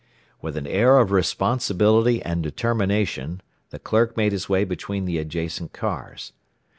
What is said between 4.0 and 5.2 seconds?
made his way between the